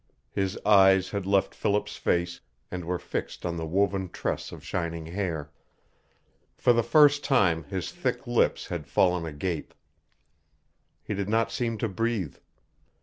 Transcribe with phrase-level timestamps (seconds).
[0.31, 5.05] His eyes had left Philip's face and were fixed on the woven tress of shining
[5.05, 5.51] hair.
[6.57, 9.75] For the first time his thick lips had fallen agape.
[11.03, 12.37] He did not seem to breathe.